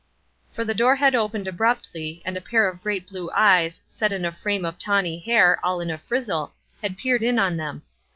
For 0.51 0.65
the 0.65 0.73
door 0.73 0.95
had 0.95 1.13
opened 1.13 1.47
abruptly, 1.47 2.23
and 2.25 2.35
a 2.35 2.41
pair 2.41 2.67
of 2.67 2.81
great 2.81 3.05
blue 3.07 3.29
eyes, 3.35 3.83
set 3.87 4.11
in 4.11 4.25
a 4.25 4.31
frame 4.31 4.65
of 4.65 4.79
tawny 4.79 5.19
hair, 5.19 5.59
all 5.63 5.79
in 5.79 5.91
a 5.91 5.97
frizzle, 5.99 6.55
had 6.81 6.97
peered 6.97 7.21
in 7.21 7.37
on 7.37 7.55
them. 7.57 7.83